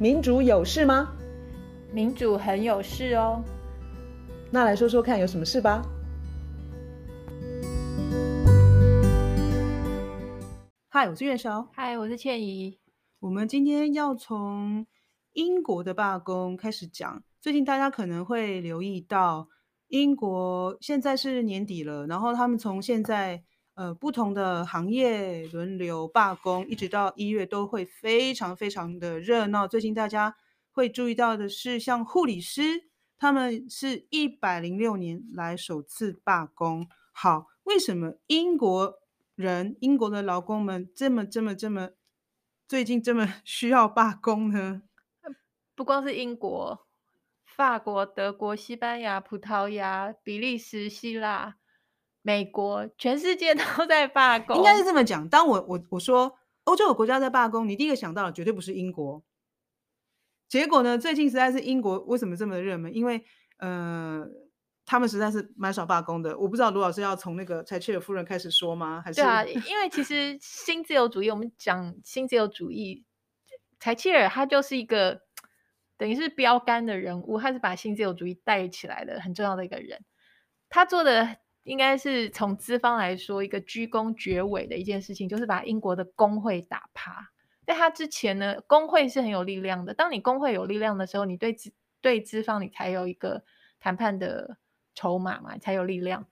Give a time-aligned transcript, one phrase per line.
[0.00, 1.12] 民主有事吗？
[1.92, 3.44] 民主很有事哦。
[4.50, 5.82] 那来说说看，有什么事吧？
[10.88, 11.68] 嗨，我是月韶。
[11.74, 12.78] 嗨，我是倩怡。
[13.18, 14.86] 我们今天要从
[15.34, 17.22] 英国的罢工开始讲。
[17.38, 19.50] 最近大家可能会留意到，
[19.88, 23.44] 英国现在是年底了，然后他们从现在。
[23.80, 29.66] 呃，不同的行业轮流罢工，一直到一月都会非常非常的热闹。
[29.66, 30.36] 最近大家
[30.70, 36.86] 会注意到的是，像护理师，他们是一百零六年来首次罢工。
[37.10, 38.98] 好，为什么英国
[39.34, 41.92] 人、英国的劳工们这么、这么、这么
[42.68, 44.82] 最近这么 需要罢工呢？
[45.74, 46.86] 不光是英国，
[47.46, 51.56] 法国、德国、西班牙、葡萄牙、比利时、希腊。
[52.22, 55.28] 美国，全世界都 在罢工，应该是这么讲。
[55.28, 59.22] 当我我我说欧洲有国家在罢工，你第一个想到的绝对不是英国。
[60.48, 62.94] 结果呢，最近实在是英国为什么这么热门？
[62.94, 63.24] 因为
[63.58, 64.26] 呃，
[64.84, 66.36] 他们实在是蛮少罢工的。
[66.38, 69.00] 我不知道卢老师要从那个柴契尔夫人开始说吗？
[69.02, 69.22] 还是？
[69.22, 73.04] 对啊，因为其实新自由主义，我们讲新自由主义，
[73.78, 75.22] 柴契尔他就是一个
[75.96, 80.04] 等于是标杆的人物，他是把新自由主义带起来的很重要的一个人。
[80.68, 81.38] 他做的。
[81.70, 87.30] 应该是从资方来说，一个居功绝尾的一件事情，就是把英国的工会打趴。
[87.64, 89.94] 在他之前呢，工会是很有力量的。
[89.94, 93.44] 当你工会有力量的时候，你对资对资方，你才有一个
[93.78, 94.56] 谈判的
[94.96, 96.26] 筹码嘛，才有力量。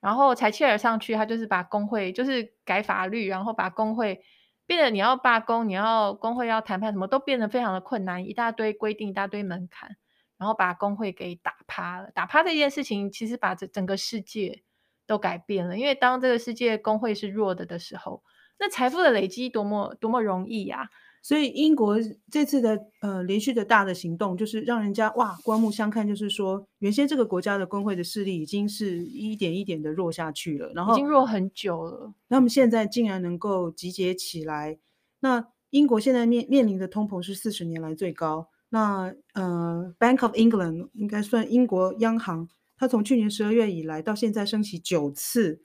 [0.00, 4.22] 然后柴切尔上去，他就是把工会，就是改法律，然后把工会
[4.64, 9.98] 变得你要罢工，你要工会要谈判，什么都变得非常的困难，一大堆规定，一大堆门槛，
[10.38, 12.10] 然后把工会给打趴了。
[12.12, 14.62] 打趴这件事情，其实把这整个世界。
[15.08, 18.22] 都改变了，因为当这个世界工会是弱的的时候，
[18.60, 20.88] 那财富的累积多么多么容易呀、啊！
[21.22, 21.96] 所以英国
[22.30, 32.12] 这次的呃连续的大的行动，就是让人家哇刮目相看，就是说原先这个国家的工会的势力已经是一点一点的弱下去了，然后已经弱很久了。
[32.28, 34.78] 那么现在竟然能够集结起来，
[35.20, 38.48] 那英国现在面面临的通膨是四十年来最高。
[38.68, 42.48] 那呃，Bank of England 应该算英国央行。
[42.78, 45.60] 它从去年十二月以来到现在升息九次，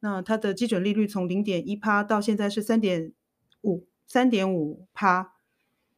[0.00, 3.12] 那它的基准利率从零点一趴到现在是三点
[3.62, 5.34] 五三点五趴，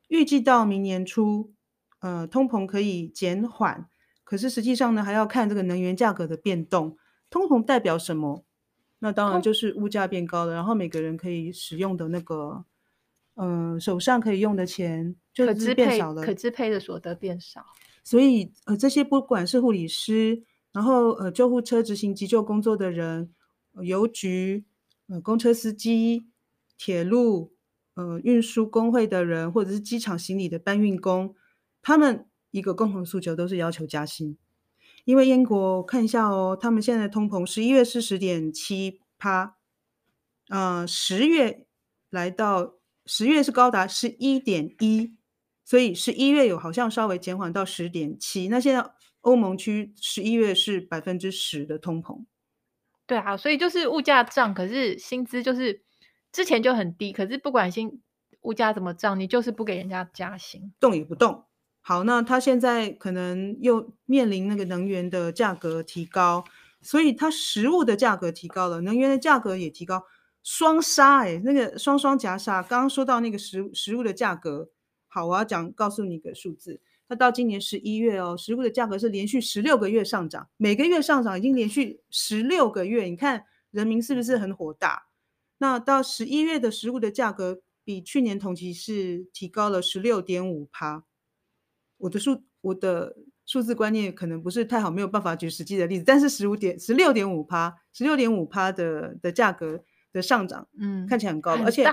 [0.09, 1.55] 预计到明年初，
[2.01, 3.89] 呃，通膨可以减缓，
[4.25, 6.99] 可是实际上呢，还要看这个能源价格的变动。
[7.31, 8.45] 通膨代表什么？
[8.99, 12.67] 那当然就是物价变高了，然后每个人可以使用的那个，
[13.37, 17.65] 嗯、呃，手上可以用的钱就是变少了，可支配的所得变少。
[18.05, 20.45] 所以呃，这些不管是护理师。
[20.78, 23.34] 然后，呃，救护车执行急救工作的人，
[23.83, 24.65] 邮局，
[25.09, 26.28] 呃，公车司机，
[26.77, 27.53] 铁路，
[27.94, 31.34] 呃，运输工会的人，或者是机场行李的搬运工，
[31.83, 34.38] 他们一个共同诉求都是要求加薪。
[35.05, 39.56] 因为英国看一下哦，他们现在通膨，十一月是十点七趴，
[40.49, 41.67] 呃，十月
[42.09, 42.75] 来到
[43.05, 45.12] 十月是高达十一点一，
[45.65, 48.93] 所以十一月有好像稍微减缓到十点七，那现在。
[49.23, 52.25] 欧盟区十一月是百分之十的通膨，
[53.06, 55.83] 对啊，所以就是物价涨，可是薪资就是
[56.33, 58.01] 之前就很低，可是不管薪
[58.43, 61.45] 物价怎么涨，你就是不给人家加薪，动也不动。
[61.81, 66.45] 好，那他现在可能又面临那个能源的价格提高，
[66.81, 70.05] 所以他食物的价格提高了，能源的价格也提高，
[70.43, 72.62] 双杀哎，那个双双夹杀。
[72.62, 74.71] 刚刚说到那个食食物的价格，
[75.06, 76.81] 好，我要讲告诉你一个数字。
[77.08, 83.04] 那到今年十一月哦，食物的价格是连续十六个月上涨，每个月上涨已经连续十六个月。
[83.04, 85.08] 你看人民是不是很火大？
[85.58, 91.04] 那到十一月的食物的价格比去年同期是提高了十六点五趴。
[91.96, 99.82] 我的数我的数字观念可能不是太好，没有办法举实际的例子，但是十五点十六点五趴，十六点五趴的的价格。
[100.12, 101.86] 的上涨，嗯，看起来很高，而且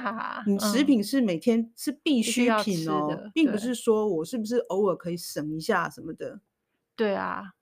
[0.48, 6.40] 你食品是每天是必需品哦，嗯、并不是说我是不是偶尔可以省一下什么的。
[6.96, 7.54] 对啊，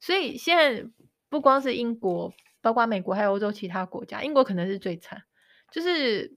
[0.00, 0.88] 所以现在
[1.28, 5.22] 不光是英国，包括美国还有欧洲其他国家，英国可能是最惨。
[5.70, 6.36] 就是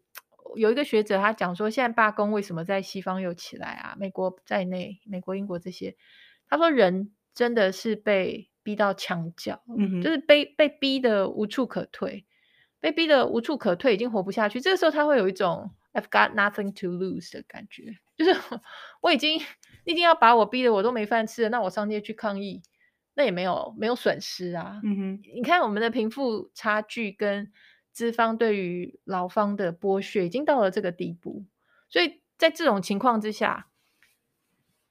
[0.56, 3.96] 有一个学者他讲说，现在罢工为什么在西方又起来啊？
[4.00, 5.96] 美国在内，美国、英国这些，
[6.48, 12.28] 他说人真的是被逼到墙角，嗯哼，就是被被逼的无处可退。
[12.84, 14.60] 被逼得无处可退，已经活不下去。
[14.60, 18.32] 这个时候，他会有一种 "I've got nothing to lose" 的感觉，就是
[19.02, 19.40] 我已经
[19.86, 22.62] 一定要把我逼得我都没饭吃了，那我上街去抗议，
[23.16, 24.82] 那也没有没有损失啊。
[24.84, 27.50] 嗯哼，你看我们的贫富差距跟
[27.94, 31.46] 资方对于劳方的剥削，已经到了这个地步。
[31.88, 33.70] 所以在这种情况之下，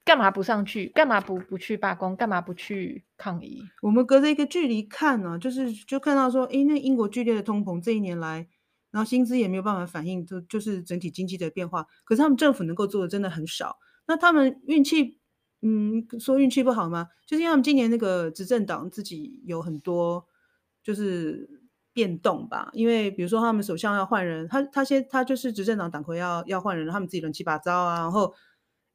[0.05, 0.87] 干嘛不上去？
[0.87, 2.13] 干嘛不不去罢工？
[2.13, 3.63] 干嘛不去抗议？
[3.81, 8.45] 我们隔着一个距离看呢、啊，就是就看到说，诶，那英国剧烈的通膨这一年来，
[8.91, 11.87] 然后薪资也没有办法反映，就就是整体经济的变化。
[12.03, 13.77] 可是他们政府能够做的真的很少。
[14.05, 15.17] 那他们运气，
[15.61, 17.07] 嗯，说运气不好吗？
[17.25, 20.25] 就是因为他们今年那个执政党自己有很多
[20.83, 21.61] 就是
[21.93, 22.69] 变动吧。
[22.73, 28.33] 因为比如说他们首相要换人，他他先他就是执政党党魁要要换人，他们自己乱七八糟啊，然后，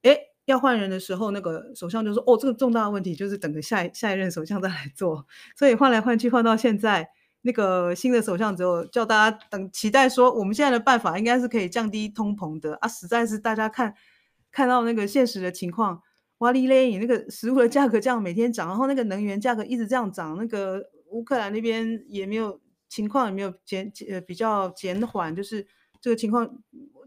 [0.02, 0.18] 诶。
[0.48, 7.06] 要换人的时候，那个首相就说：“哦，这个重大的问题就是等着下一下一任首相再来做。”所以换来换去，换到现在，
[7.42, 12.88] 那个新的首相只有叫大家等，期待说我们现在的办法应该是可以降低通膨的啊！
[12.88, 13.94] 实在是大家看
[14.50, 16.02] 看到那个现实的情况，
[16.38, 22.58] 哇哩嘞，你那个食物的价格这样每天涨，然后那个能源价格一直这样涨，那个乌克兰那边也没有
[22.88, 25.66] 情况也没有减呃比较减缓，就是
[26.00, 26.48] 这个情况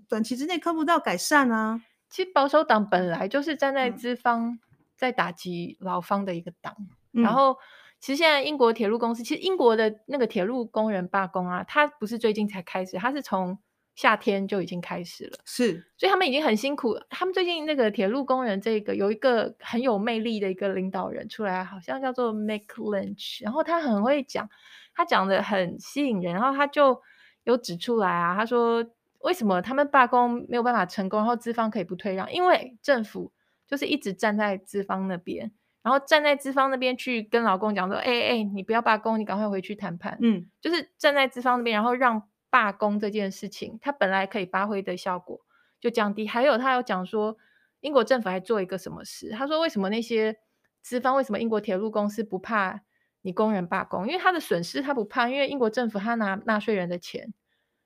[0.07, 1.81] 短期之内看不到改善啊。
[2.11, 4.59] 其实保守党本来就是站在资方
[4.97, 6.75] 在打击劳方的一个党，
[7.13, 7.55] 嗯、然后
[7.99, 13.57] 其实现在英国铁路公司，其实英国的那个铁路工人罢工啊，它不是最近才开始，它是从
[13.95, 16.99] 夏天就已经开始了，是，所以他们已经很辛苦。
[17.09, 24.49] 他们最近那个铁路工人这个有一个很有魅力的一个领导人出来，好像叫做 Mick Lynch，然后他很会讲，
[24.93, 27.01] 他讲的很吸引人，然后他就
[27.45, 28.85] 有指出来啊，他说。
[29.23, 31.19] 为什么他们罢工没有办法成功？
[31.19, 33.31] 然后资方可以不退让，因为政府
[33.67, 35.51] 就是一直站在资方那边，
[35.83, 45.39] 然后站在资方那边去跟劳工讲说：“哎哎，你不要罢工，你赶快回去谈判。”嗯，就是站在资方那边，然后让罢工这件事情，它本来可以发挥的效果
[45.79, 46.27] 就降低。
[46.27, 47.37] 还有他有讲说，
[47.79, 49.29] 英国政府还做一个什么事？
[49.31, 50.37] 他说：“为什么那些
[50.81, 52.81] 资方，为什么英国铁路公司不怕
[53.21, 54.07] 你工人罢工？
[54.07, 57.33] 因为他的损失他不怕，因为英国政府他拿纳税人的钱。”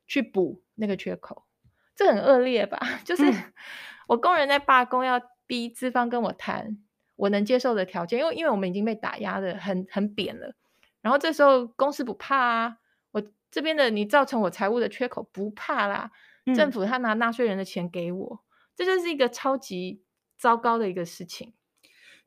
[0.07, 1.45] 去补那个缺口，
[1.95, 2.79] 这很恶劣吧？
[3.03, 3.23] 就是
[4.07, 6.77] 我工人在罢工，要逼资方跟我谈
[7.15, 10.55] 我能接受的条件，因为因为我们已经被打压的很很扁了。
[11.01, 12.77] 然后这时候公司不怕啊，
[13.11, 16.11] 我这边的你造成我财务的缺口不怕啦。
[16.55, 18.43] 政府他拿纳税人的钱给我，
[18.75, 20.03] 这就是一个超级
[20.37, 21.53] 糟糕的一个事情。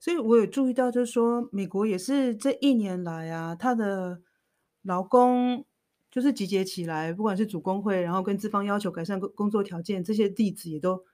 [0.01, 4.23] 所以我有注意到，就是说美国也是这一年来啊，他的
[4.83, 5.65] 劳工。
[6.19, 11.05] 就是集结起来，不管是主工会，然后跟资方要求改善工工作条件，这些例子也都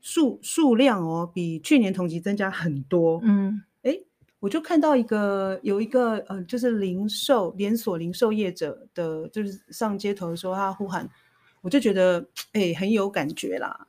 [0.00, 3.20] 数数量哦，比去年同期增加很多。
[3.22, 4.06] 嗯，诶，
[4.40, 11.06] 我就看到一个有一个呃，就是零售连锁零售业者的，就是上街头的时候，他呼喊，
[11.60, 13.86] 我就觉得诶很有感觉啦。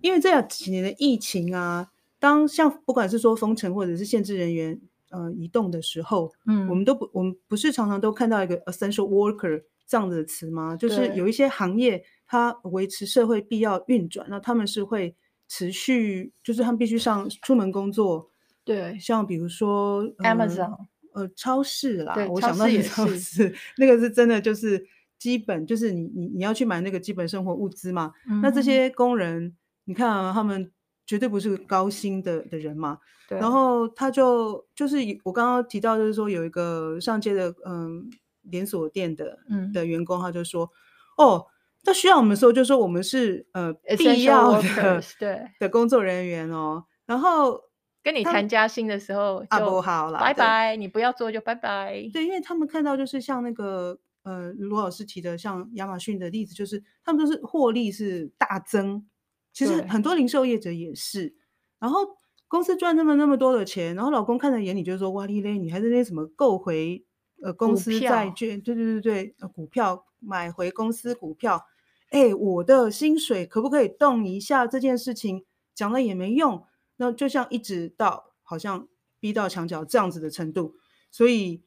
[0.00, 4.80] 因为这几年的疫情啊，当像不管是说封城或者是限制人员
[5.10, 9.62] 呃移动的时候，嗯，我们都不我们不是常常都看到一个 essential worker。
[9.86, 10.74] 这样的词吗？
[10.74, 15.14] 就是有一些行业，它维持社会必要运转，那他们是会
[15.46, 18.28] 持续，就是他们必须上出门工作。
[18.64, 20.74] 对，像比如说 Amazon，
[21.14, 24.84] 呃，超市啦，我想到是超市，那个是真的，就是
[25.20, 28.12] 基本，就是你你你要去买那个基本生活物资嘛。
[28.28, 29.54] 嗯、那这些工人，
[29.84, 30.72] 你看啊，他们
[31.06, 32.98] 绝对不是高薪的的人嘛。
[33.28, 33.38] 对。
[33.38, 38.10] 然后他就就是我刚刚提到，就是说有一个上街的，嗯。
[38.50, 40.70] 连锁店的嗯的员工，他就说
[41.18, 41.46] ：“嗯、哦，
[41.84, 46.84] 他需要我们的时候，就说我们是呃必要的对的工作人员哦。
[47.06, 47.60] 然后
[48.02, 52.08] 跟你谈加薪的时候就，啊、不好了，拜拜，你不要做就拜拜。
[52.12, 59.06] 对，因为他们看到就是像那个呃罗老师提的，像亚马逊的例子，就是他们都是获利是大增。
[59.52, 61.34] 其实很多零售业者也是，
[61.78, 62.00] 然后
[62.48, 67.04] 公司赚那么那么多的钱，然后老公看在眼里，就是说哇哩嘞，你还是那什么购回。”
[67.46, 71.64] 呃，公司债券，对对对对，呃，股票买回公司股票，
[72.10, 74.66] 哎，我的薪水可不可以动一下？
[74.66, 76.64] 这件事情讲了也没用，
[76.96, 78.88] 那就像一直到好像
[79.20, 80.74] 逼到墙角这样子的程度，
[81.12, 81.62] 所以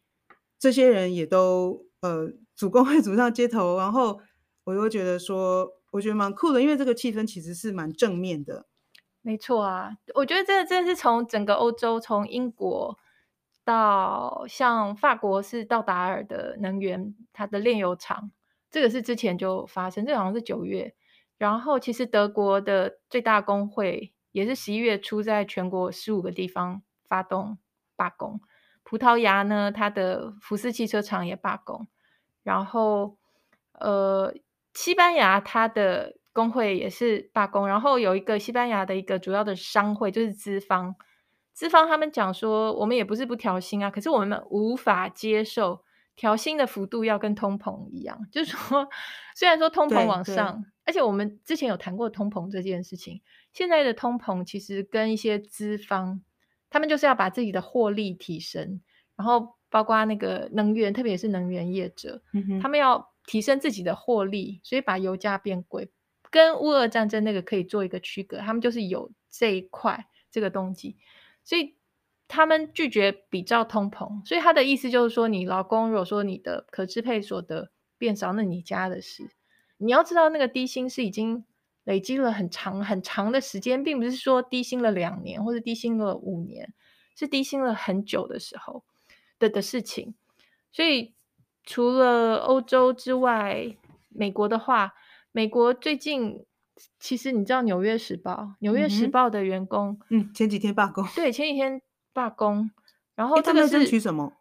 [0.57, 4.19] 这些人也都呃主工会 组上街头，然后
[4.65, 8.65] 我又觉得说，我觉得蛮酷的，因为这个气氛其实是蛮正面的。
[9.21, 12.99] 没错啊，我觉得这真的是从整个欧洲，从英国。
[13.69, 18.31] 到像法国是到达尔的能源，它的炼油厂，
[18.71, 20.95] 这个是之前就发生，这、好像是九月。
[21.37, 27.59] 然后其实德国的最大工会也是十一月初在全国十五个地方发动
[27.95, 28.41] 罢工。
[28.81, 31.85] 葡萄牙呢，它的福斯汽车厂也罢工。
[32.41, 33.17] 然后
[33.73, 34.33] 呃，
[34.73, 37.67] 西班牙它的工会也是罢工。
[37.67, 40.95] 然后有一个西班牙的一个主要的商会就是资方。
[41.59, 45.83] 资方他们讲说，我们也不是不调薪啊，可是我们无法接受
[46.15, 48.17] 调薪的幅度要跟通膨一样。
[48.31, 48.87] 就是说，
[49.35, 56.21] 虽然说通膨往上，而且我们之前有谈过通膨这件事情，现在的通膨其实跟一些资方，
[56.69, 58.79] 他们就是要把自己的获利提升，
[59.17, 65.91] 然后包括那个能源，特别是能源业者，嗯，他们要提升自己的获利，所以把油价变贵，
[66.31, 70.95] 跟乌俄战争那个可以做一个区隔，他们就是有这一块这个动机，
[71.43, 71.75] 所以
[72.27, 79.31] 他们拒绝比照通膨，所以他的意思就是说，你劳工如果说你的可支配所得变少，那你家的事。
[79.77, 81.45] 你要知道，那个低薪是已经
[81.85, 86.73] 累积了很长很长的时间，并不是说低薪了两年或者低薪了五年，
[87.15, 88.83] 是低薪了很久的时候
[89.39, 90.13] 的的事情。
[90.71, 91.15] 所以，
[91.63, 93.75] 除了欧洲之外，
[94.09, 94.93] 美国的话，
[95.31, 96.45] 美国最近
[96.99, 101.81] 其实你知道，《纽约时报》《纽约时报》的员工，嗯，前几天罢工，对，前几天
[102.13, 102.71] 罢工，
[103.15, 104.33] 然后这个是他们争取什么？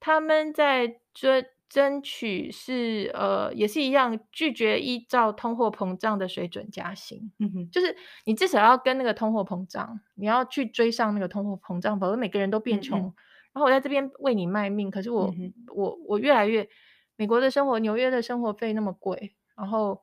[0.00, 1.46] 他们在追。
[1.68, 7.32] 争取是呃，也是一样，拒绝依照通货膨胀的水准加薪。
[7.40, 7.94] 嗯哼，就是
[8.24, 13.00] 你至少要跟那个通货膨胀，你要去追上那个通货膨胀，否则每个人都变穷。
[13.00, 13.14] 嗯嗯，
[13.52, 16.68] 然后我在这边为你卖命，可是我、嗯、我我越来越，
[17.16, 20.00] 美国的生活，纽约的生活费那么贵，然后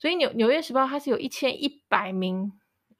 [0.00, 2.52] 所以纽纽约时报它是有一千一百名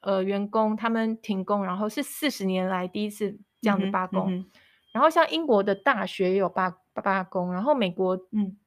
[0.02, 4.32] 呃员工，他们停工，然后是四十年来第一次这样子罢工。
[4.32, 4.50] 嗯嗯
[4.92, 8.58] 然后像英国的大学也有罢罢工，然后美国，嗯，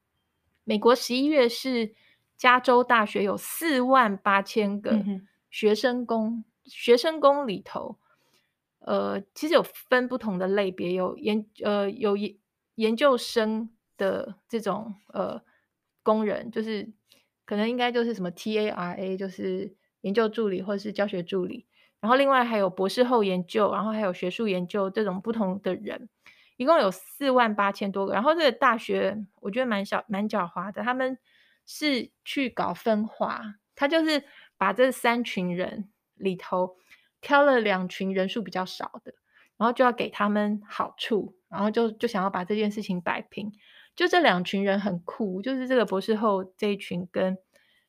[0.64, 1.94] 美国十一月是
[2.34, 5.04] 加州大学有四万八千个
[5.50, 7.98] 学生工，嗯、学生工里头，
[8.78, 12.34] 呃，其实有分不同的类别，有研呃有研
[12.76, 15.42] 研究生的这种呃
[16.02, 16.90] 工人，就是
[17.44, 21.66] 可能应该就是什么 TARA，就是研究助理或者是教学助理。
[22.00, 26.08] 然后另外还有博士后研究，然后还有学术研究这种不同的人，
[26.56, 28.12] 一共有四万八千多个。
[28.12, 31.18] 然后这个大学我觉得蛮小蛮狡猾的，他们
[31.64, 34.22] 是去搞分化，他就是
[34.58, 36.76] 把这三群人里头
[37.22, 39.14] 挑了两群人数比较少的，
[39.56, 43.50] 然后就要给他们好处，然后就就想要把这件事情摆平。
[43.94, 47.38] 就这两群人很酷，就是这个博士后这一群跟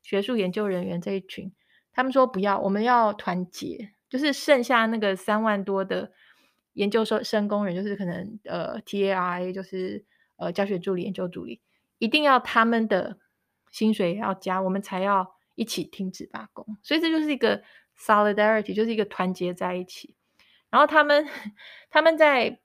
[0.02, 1.52] 学术研究人员这一群，
[1.92, 3.92] 他们说不要，我们要团结。
[4.08, 6.12] 就是剩下那个三万多的
[6.74, 10.06] 研究生生工人，就是可能呃 TARA 就是
[10.38, 11.60] 呃教学助理、研究助理，
[11.98, 13.18] 一定要他们的
[13.72, 16.78] 薪水要加，我们才要一起停止罢工。
[16.82, 17.64] 所以这就是一个
[17.98, 20.16] solidarity，就是一个团结在一起。
[20.70, 21.28] 然后他们
[21.90, 22.62] 他们在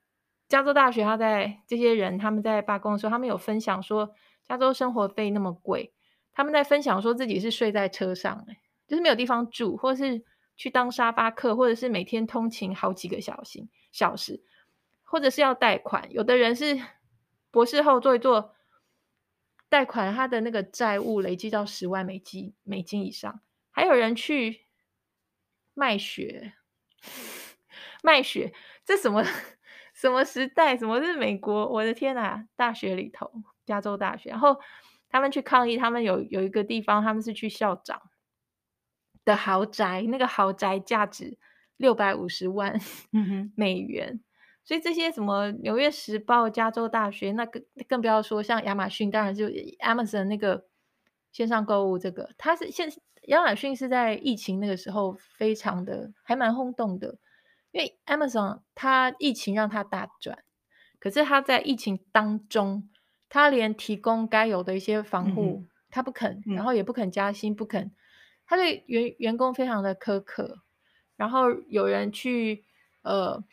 [0.50, 4.14] 加州大学，他在这些人他们在罢工的时候，他们有分享说，
[4.44, 5.94] 加州生活费那么贵，
[6.34, 8.44] 他们在分享说自己是睡在车上，
[8.86, 10.22] 就是没有地方住，或者是。
[10.56, 14.42] 去当沙发客，或者是每天通勤好几个小时，小时，
[15.02, 16.12] 或者是要贷款。
[16.12, 16.78] 有的人是
[17.50, 18.54] 博士后做一做
[19.70, 23.40] 贷款，他的那个债务累积到十万美金美金以上。
[23.70, 24.66] 还有人去
[25.72, 26.52] 卖血，
[28.04, 28.52] 卖血，
[28.84, 29.24] 这什么
[30.00, 30.76] 什么时代？
[30.76, 31.68] 什么是美国？
[31.68, 32.44] 我的天呐！
[32.56, 33.30] 大学里头，
[33.66, 34.56] 加州大学，然后
[35.10, 38.00] 他们去抗议，他们有有一个地方，他们是去校长。
[39.22, 41.36] 的豪宅，那个豪宅价值
[41.76, 42.80] 六百五十万
[43.54, 44.20] 美元，嗯、
[44.64, 49.44] 所以这些什么《纽约时报》、加州大学，那个更不要说像亚马逊，当然就
[49.80, 50.64] Amazon 那个
[51.30, 52.90] 线上购物，这个它是现
[53.24, 57.18] 亚马逊是在疫情那个时候非常的还蛮轰动的，
[57.72, 60.42] 因为 Amazon 它疫情让它大赚，
[60.98, 62.88] 可是它在疫情当中，
[63.28, 67.92] 它连提供该有的一些防护，它、嗯、不肯，然后也不肯加薪，不肯。
[68.46, 70.58] 它对员员工非常的苛刻，
[71.16, 72.64] 然后有人去
[73.02, 73.44] 呃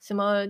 [0.00, 0.46] 什么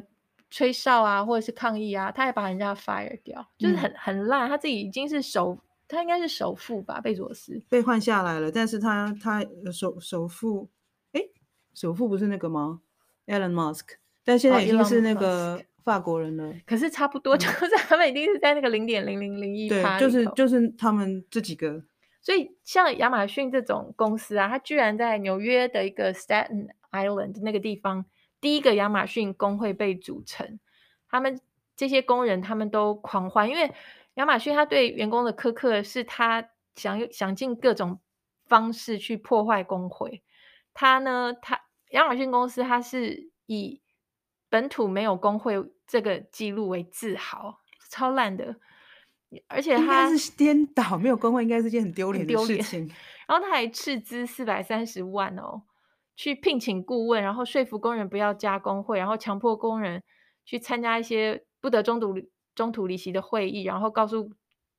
[0.50, 4.46] 吹哨啊，或者是抗议啊，他还把人家 fire 掉，就是很很烂。
[4.50, 9.42] 他自己已经是首，他应该是首富吧，贝佐斯被换下来了，但是他他
[9.72, 10.68] 首首富，
[11.12, 11.22] 哎，
[11.72, 12.82] 首富不是那个吗
[13.30, 13.86] ？Elon Musk，
[14.24, 16.48] 但现在已经是那个法国人了。
[16.48, 21.82] 哦、可是差不多，就是他们一定是在那个零点零零零一，对，就是就是他们这几个。
[22.22, 28.04] 所以，像亚马逊这种公司啊，它居然在纽约的一个 Staten Island 那个地方，
[28.42, 30.60] 第一个亚马逊工会被组成。
[31.08, 31.40] 他们
[31.74, 33.72] 这些工人，他们都狂欢，因为
[34.14, 37.98] 亚马逊他对员工的苛刻，是他想想尽各种
[38.44, 40.22] 方式去破坏工会。
[40.74, 43.80] 他呢，他亚马逊公司，它是以
[44.48, 45.54] 本土没有工会
[45.86, 48.56] 这个记录为自豪，超烂的。
[49.46, 52.90] 而且他是颠倒，没有工会应该是件很丢脸的事情。
[53.28, 55.62] 然后他还斥资四百三十万哦，
[56.16, 60.02] 去聘请顾问，然后说服工人不要加工会，然后强迫工人
[60.44, 62.14] 去参加一些不得中途
[62.56, 64.32] 中途离席的会议，然后告诉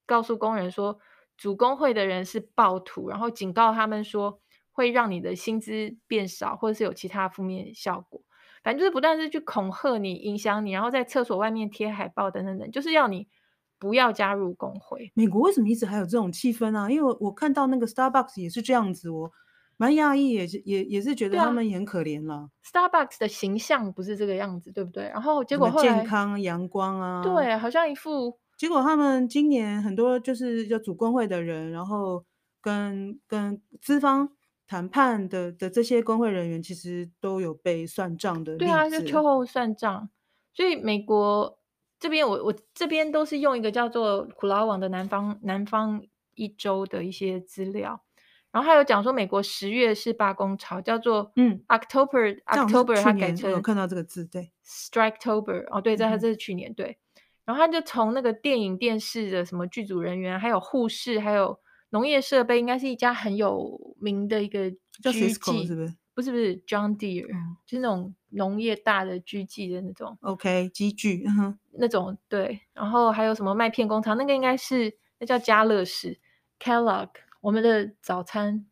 [0.06, 1.00] 告诉工人说，
[1.38, 4.42] 主工会的人是暴徒，然后警告他们说
[4.72, 8.22] 会让你的薪资变少，或者是有其他负面效果。
[8.64, 13.28] 反正就是不断是去恐吓你、影响你，然后在厕所外面贴海报等等等，就是要你
[13.80, 15.12] 不要加入工会。
[15.16, 16.90] 美国为什么一直还有这种气氛啊？
[16.90, 19.32] 因为我看到那个 Starbucks 也是这样子，哦
[19.78, 22.52] 蛮讶异，也是也也是觉得他们也很可怜了。
[22.64, 25.06] Starbucks 的形象不是这个样子，对不对？
[25.06, 28.38] 然后结果后来健康阳光啊，对，好像一副。
[28.56, 32.24] 结果他们今年很多就是要主工会的人，然后
[32.62, 34.30] 跟跟资方
[34.72, 38.56] 谈判的的这些工会人员，其实都有被算账的。
[38.56, 40.10] 对啊，就秋后算账。
[40.54, 41.60] 所以美国
[42.00, 46.02] 这边，我我这边都是用一个叫做苦劳网的南方南方
[46.36, 48.02] 一周的一些资料，
[48.52, 56.98] 然后还有讲说美国十月是罢工潮，叫做嗯 October October，他改成有看到这个字，对 Striketober 哦，对，在他这是去年、嗯、对。
[57.44, 61.60] 然后他就从那个电影、电视的什么剧组人员，还有护士，还有
[61.92, 64.70] 农业设备，应该是一家很有名的一个
[65.02, 65.96] 叫 Cisco 是不是？
[66.14, 70.18] 不是不是，John Deere，、嗯、就是那种农业大的机器的那种。
[70.22, 72.60] OK，机具，嗯哼，那种对。
[72.74, 76.20] 然后还有什么麦片工厂，那个应该是那叫家乐氏
[76.60, 78.66] Kellogg，我们的早餐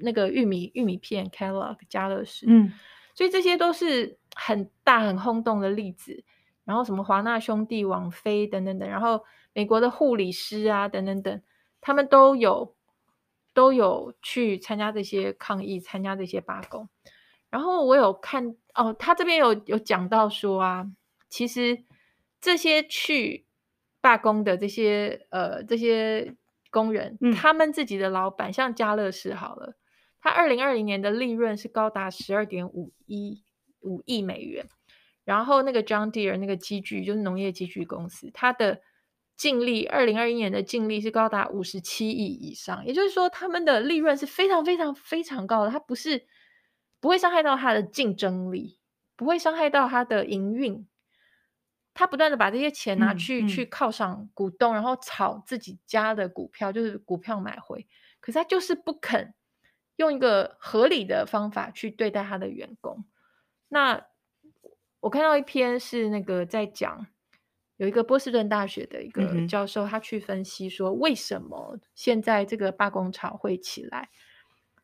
[0.00, 2.44] 那个玉米玉米片 Kellogg 家乐氏。
[2.46, 2.72] 嗯，
[3.14, 6.24] 所以这些都是很大很轰动的例子。
[6.64, 11.42] 然后什么华纳兄弟、网飞等等等，然后美国的护理师啊等等等，
[11.80, 12.74] 他们都有
[13.52, 16.88] 都有去参加这些抗议，参加这些罢工。
[17.48, 20.86] 然后我有看哦，他这边有有讲到说啊，
[21.28, 21.84] 其实
[22.40, 23.46] 这些去
[24.00, 26.36] 罢工的这些呃这些
[26.70, 29.74] 工人，嗯、他们自己的老板像家乐氏好了，
[30.20, 33.42] 他二零二零年的利润是高达十二点五一
[33.80, 34.66] 五亿美元。
[35.24, 38.80] 然后那个 John Deere 那个机具就是农业机具公司，它的
[39.40, 46.26] 净利二零二一年的净利是高达五十七亿以上，也就是说他们的利润是非常非常非常高的，它不是
[47.00, 48.78] 不会伤害到它的竞争力，
[49.16, 50.86] 不会伤害到它的营运，
[51.94, 57.86] 他不断的把这些钱拿去、嗯嗯、去犒赏股东，然后炒自己家的股票，就是股票买回，
[58.20, 59.32] 可是他就是不肯
[59.96, 63.06] 用一个合理的方法去对待他的员工，
[63.68, 64.04] 那。
[65.02, 67.06] 我看到一篇是那个在讲，
[67.80, 74.10] 有一个波士顿大学的一个教授，他去分析说为什么现在这个罢工潮会起来。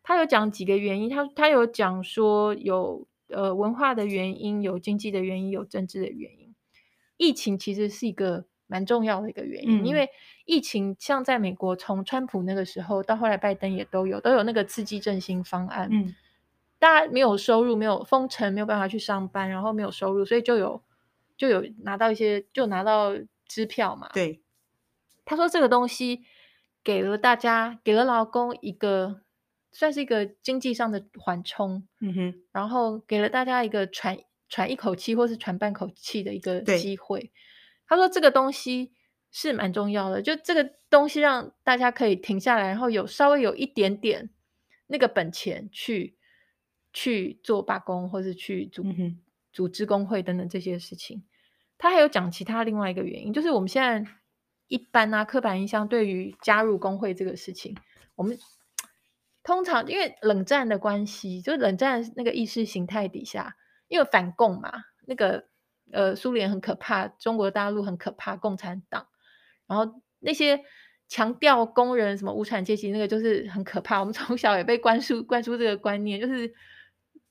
[0.03, 6.55] 他有讲几个原因，他他有讲说有呃文化的原因，有经济的原因，有政治的原因。
[7.19, 10.09] 疫情其实是一个蛮重要的一个原因，因为
[10.47, 15.91] 疫情像在美国，从川普那个时候到后来拜登也都有都有那个刺激振兴方案。
[15.93, 16.15] 嗯
[16.79, 20.83] 大家没有收入，没有封城，没有办法去上班，然后没有收入，所以就有
[21.37, 23.15] 就有拿到一些，就拿到
[23.47, 24.11] 支票嘛。
[24.13, 24.43] 对，
[25.25, 26.25] 他说这个东西
[26.83, 29.23] 给了大家，给了劳工一个
[29.73, 34.19] 算是一个经济上的缓冲，嗯哼，然后给了大家一个喘
[34.49, 37.33] 喘一口气或是喘半口气的一个机会。
[37.87, 38.93] 他说这个东西
[39.31, 44.31] 是蛮重要的，就这个东西让大家可以停下来，然后有稍微有一点点
[44.87, 46.15] 那个本钱去。
[46.99, 49.21] 去做罢工，或是去组、嗯、
[49.57, 51.25] 组织工会等等这些事情，
[51.79, 54.07] 他还有讲其他另外一个原因，就是我们现在
[54.69, 57.75] 一般啊刻板印象对于加入工会这个事情，
[58.17, 58.39] 我们
[59.43, 63.57] 通常因为冷战的关系，就是冷战那个意识形态底下，
[63.89, 64.71] 因为反共嘛，
[65.07, 65.47] 那个
[65.91, 69.07] 呃苏联很可怕，中国大陆很可怕，共产党，
[69.67, 70.61] 然后那些
[71.09, 76.55] 强调工人什么无产阶级，那个就是很可怕，我们从小也被灌输灌输这个观念，就是。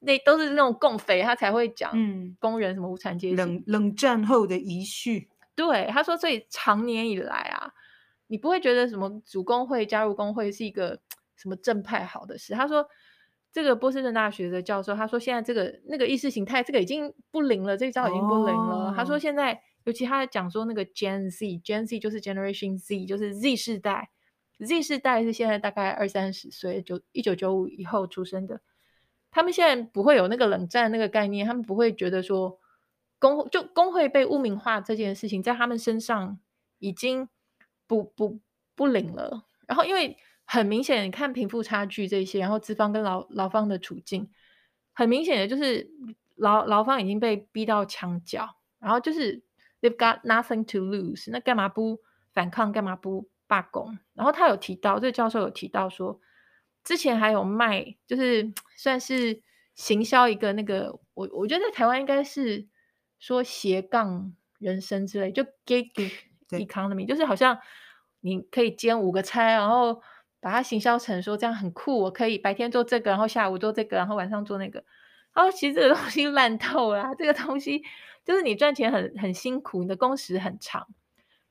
[0.05, 1.91] 那都是那种共匪，他才会讲
[2.39, 3.35] 工人什么无产阶级。
[3.35, 5.29] 冷冷战后的遗绪。
[5.55, 7.71] 对，他说，所以长年以来啊，
[8.27, 10.99] 你不会觉得什么主工会、加入工会是一个
[11.35, 12.53] 什么正派好的事。
[12.53, 12.85] 他说，
[13.53, 18.89] 这个波士顿大学的教授，他说现在这个那个意识形态，这个已经不灵了，这招已经不灵了。
[18.89, 24.09] 哦、他说现在，尤其他讲说那个 Gen Z，Gen Z 就是 Generation Z，就是 Z 世代
[24.59, 28.59] ，Z 世代是现在大概二三十岁，就一九九五以后出生的。
[29.35, 32.57] 他们现在不会有那个冷战那个概念，他们不会觉得说
[33.19, 36.39] 工就工会被污名化这件事情在他们身上
[36.79, 37.27] 已经
[37.85, 38.39] 不不
[38.75, 39.43] 不灵了。
[39.67, 44.31] 然后因为很明显，你看贫富差距这些，然后资方跟劳劳方的处境，
[44.93, 45.91] 很明显的就是
[46.35, 49.43] 劳劳方已经被逼到墙角，然后就是
[49.81, 51.99] they've got nothing to lose，那干嘛不
[52.31, 52.71] 反抗？
[52.71, 53.99] 干嘛不罢工？
[54.13, 56.21] 然后他有提到，这个教授有提到说。
[56.85, 59.41] 之前还有卖，就是 算是
[59.73, 62.65] 行销一个那个，我我觉得在台湾应该是
[63.19, 65.91] 说斜杠人生之类，就 gig
[66.51, 67.57] economy，就是好像
[68.21, 70.01] 你可以兼五个差，然后
[70.39, 74.83] 把它行销成说这样很酷，我可以白天做这个，然后下午做这个，然后晚上做那个。
[75.33, 77.83] 然后其实这个东西 烂透了啊，这个东西
[78.23, 80.87] 就是你赚钱很很辛苦，你的工时很长，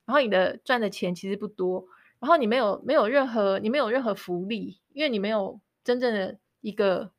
[0.05, 1.85] 然后你的赚的钱其实不多，
[2.25, 7.11] 然后你没有没有任何你没有任何福利，因为你没有真正的一个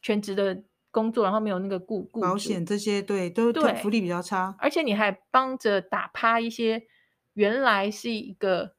[0.00, 6.84] 全职的工作，然后没有那个雇雇保险这些，对，都对福利比较差，而且你还帮着打趴一些
[7.32, 8.76] 原来是一个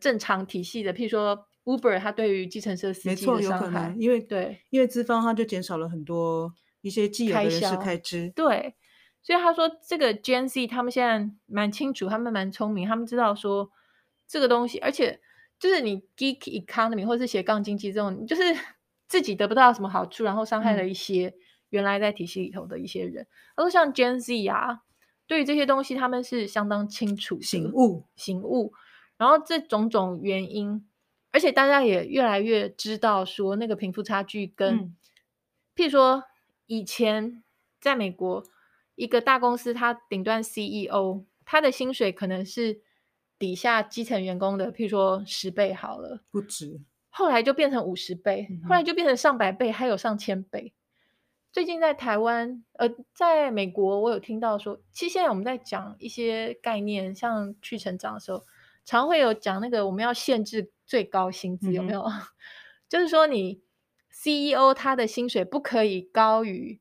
[0.00, 6.52] 正常体系的，譬如说 Uber，它对于计程车司机的伤害，没错，有可能，因为对，因为资方它就减少了很多。
[6.84, 8.74] 一些既有的人事开支，对，
[9.22, 13.70] 所以他说这个 Gen Z 他们现在蛮清楚，他们蛮聪明，他们知道说
[14.28, 15.18] 这个东西，而且
[15.58, 18.42] 就是你 Geek Economy 或是斜杠经济这种，就是
[19.08, 21.34] 自己得不到什么好处，然后伤害了一些
[21.70, 23.26] 原来在体系里头的一些人。
[23.56, 24.82] 他说、嗯、像 Gen Z 啊，
[25.26, 28.72] 对于这些东西他们是相当清楚、醒悟、醒悟，
[29.16, 30.86] 然后这种种原因，
[31.30, 34.96] 而且大家也越来越知道说那个贫富差距跟，嗯、
[35.74, 36.24] 譬如说。
[36.66, 37.44] 以前
[37.78, 38.42] 在美国，
[38.94, 42.80] 一个大公司，它顶端 CEO，他的薪水可能是
[43.38, 46.80] 底下基层员工的，譬如说十倍好了，不止。
[47.10, 50.72] 后来就变成五十倍，嗯、后来就变成上百倍，还有上千倍。
[51.52, 58.44] 最近在台湾，呃，在美国，我有听到说，其实现在我们在讲一些概念，像去成长的时候，
[58.84, 62.00] 常会有讲那个我们要限制最高薪资，有没有？
[62.02, 62.12] 嗯、
[62.88, 63.62] 就是说你。
[64.16, 66.80] CEO 他的薪水不可以高于，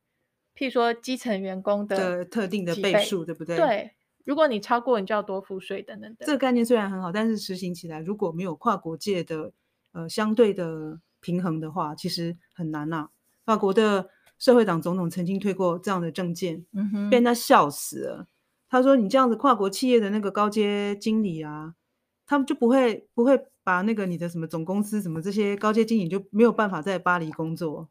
[0.55, 3.57] 譬如说基层员工的，的特定的倍数，对不对？
[3.57, 3.91] 对，
[4.23, 6.25] 如果你超过，你就要多付税等等等。
[6.25, 9.51] 这个概念虽然很好，但是实行起来如果没有跨国界的
[9.91, 13.09] 呃相对的平衡的话，其实很难呐、啊。
[13.45, 18.27] 法国的社会党总统曾经推过这样的政见，嗯哼，被人家笑死了。
[18.69, 21.75] 他说：“你这样子跨国企业的那个高阶经理啊，
[22.25, 27.87] 他们就不会不会。”把那个你的什么总公司什么这些高阶经理就没有办法在巴黎工作。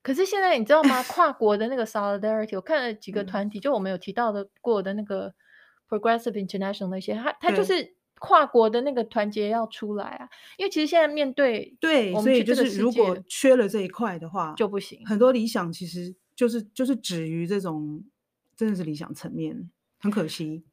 [0.00, 1.02] 可是现在你知道吗？
[1.10, 5.34] 跨国的那个 solidarity，我看了几个团体，嗯、就我们有提到的过的那个
[5.88, 10.28] progressive international 那些，他他就是跨国的那个团结要出来啊。
[10.56, 15.06] 因为其实现在面对对，所以就是如果缺了这一块的话就不行。
[15.06, 18.04] 很多理想其实就是就是止于这种
[18.56, 20.64] 真的是理想层面，很可惜。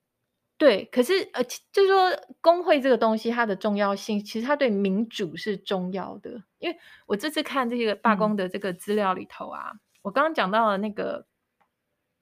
[0.55, 6.41] 对，可是呃，就是说工会这个东西它的重要性，其实它对民主是重要的。
[6.59, 11.25] 因为我这次看这个罢工的这个资料里头啊，嗯、我刚刚讲到了那个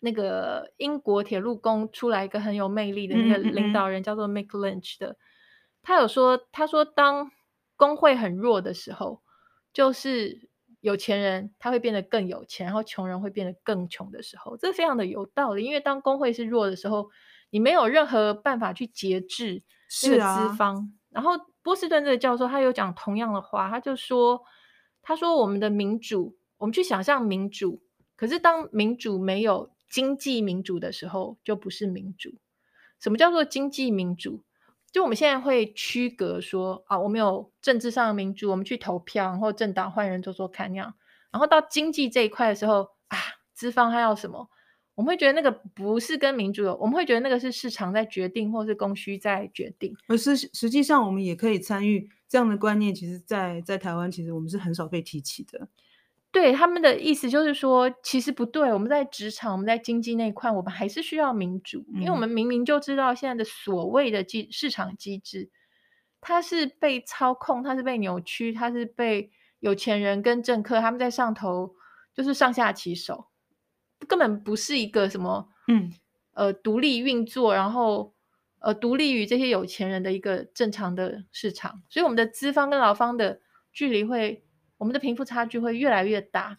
[0.04, 5.16] 那个英国铁路工出来一个很有魅力的那个领导人，叫做 Mick Lynch 的，
[5.84, 7.32] 他有说，他说当
[7.78, 9.22] 工会很弱的时候，
[9.72, 15.64] 就是有钱人他会变得更有钱，然后穷人会变得更穷的时候，这非常的有道理。
[15.64, 17.10] 因为当工会是弱的时候，
[17.52, 19.62] 你没有任何办法去节制
[20.04, 20.56] 那个资。
[20.56, 24.42] 方，啊、然后波士顿这个教授他有讲同样的话，他就说，
[25.04, 27.84] 他说我们的民主，我们去想象民主，
[28.16, 32.36] 可是当民主没有经济民主的时候，就不是民主。
[33.00, 34.44] 什么叫做经济民主？
[34.92, 40.94] 就我们现在会区隔说啊，我们有政治上的民主，我们去投票，然后政党换人做做看那样，
[41.32, 43.18] 然后到经济这一块的时候啊，
[43.54, 44.50] 资方他要什么？
[44.96, 49.96] 我们会觉得那个不是跟民主有，我们会觉得那个是市场在决定，或是供需在决定。
[50.08, 52.94] 而是实际上，我们也可以参与这样的观念。
[52.94, 55.68] 其实在，在在台湾，其实我们是很少被提起的。
[56.32, 58.72] 对他们的意思就是说，其实不对。
[58.72, 65.50] 我们在职场，我们在经济那一块，我们还是需要民主，嗯、因为我们明明就知道现在的所谓的机市场机制，
[66.22, 71.76] 它是被操控，它是被扭曲，它是被有钱人跟政客他们在上头，
[72.14, 73.28] 就是上下其手。
[74.08, 75.92] 根本不是一个什么，嗯，
[76.34, 78.16] 呃，独立运作，然后
[78.60, 83.42] 呃，独立于这些有钱人的一个正常的市场，所以我们的资方跟劳方的
[83.72, 84.44] 距离会，
[84.82, 86.58] 我们的贫富差距会越来越大。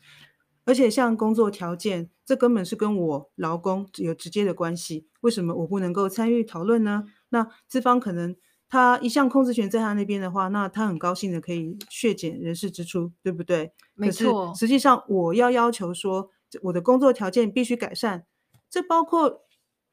[0.64, 5.08] 而且像工作条件，这根本是跟我劳工有直接的关系。
[5.22, 7.04] 为什么我不能够参与讨论呢？
[7.30, 8.37] 那资方可能
[8.68, 13.72] 他一项控制权在他那边的话，那他很高兴的可以削减人事支出，对不对？
[13.94, 14.54] 没错。
[14.54, 16.30] 实际上我要要求说。
[16.64, 18.26] 我的工作条件必须改善，
[18.68, 19.46] 这包括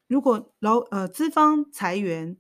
[0.10, 2.36] 如果劳呃资方裁员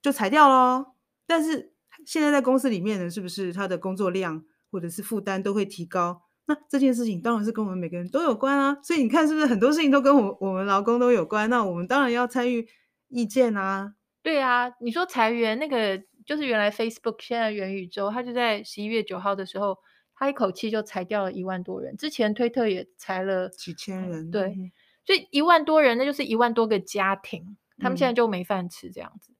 [0.00, 0.94] 就裁掉咯。
[1.26, 1.74] 但是
[2.06, 6.22] 现在在公司里面呢，是不是他的工作量或者是负担都会提高？
[6.46, 8.76] 那这件事情当然是跟我们每个人都有关啊。
[8.82, 11.48] 所以你看，是不是很多事情都跟我我们劳工都有关？
[11.48, 12.66] 那我们当然要参与
[13.08, 13.94] 意见啊。
[14.22, 19.78] 对啊，你说裁员那个就是原来 Facebook 现在元宇宙，他就在十一月九号的时候。
[20.14, 24.54] 他一口气就裁掉了一万多人，之前推特也裁了几千人，对，
[25.04, 29.32] 所以一万多人，那就是一万多个家庭，他们现在就没饭吃这样子。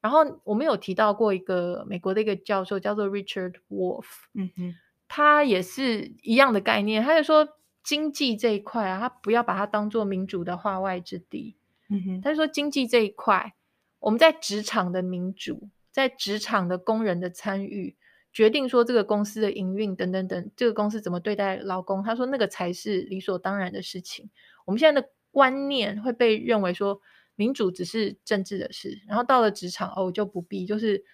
[0.00, 4.74] 然后我们有提到过一个美国的一个教授叫做 Richard Wolff，嗯哼，
[5.08, 7.48] 他也是一样的概念，他就说
[7.82, 11.56] 经济这一块啊，他不要把它当做民主的化外之地。
[11.88, 13.54] 嗯哼，他就说经济这一块，
[13.98, 17.96] 我们在职场的民主，在职场的工人的参与，
[18.32, 24.30] 决定说这个公司的营运等等等，这个公司怎么对待劳工，他说那个才是理所当然的事情。
[24.64, 27.00] 我们现在的观念会被认为说。
[27.38, 31.04] 民主只是政治的事，然后到了职场哦就不必，就是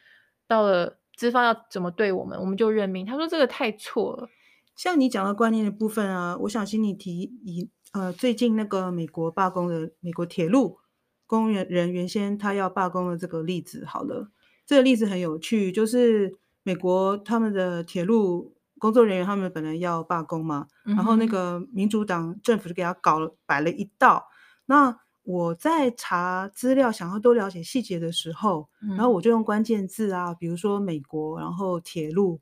[0.47, 3.05] 到了资方要怎么对我们，我们就认命。
[3.05, 4.31] 他说这个太错了。
[4.75, 10.79] 像你讲的观念的部分啊，我想请你提以呃最近那个美国罢工的美国铁路
[11.27, 14.31] 工人原先他要罢工的这个例子，好了，
[14.65, 24.29] 这个例子很有趣，就是美国他们的铁路工作人员他们本来要罢工嘛，嗯、然后那个民主党政府就给他搞了摆了一道，
[24.65, 25.04] 那。
[25.25, 32.41] 我在查资料，想要多了解细节的时候，嗯、然后我就用关键字啊，比如说美国，然后铁路